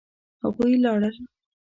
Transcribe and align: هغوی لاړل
هغوی 0.43 0.73
لاړل 0.83 1.15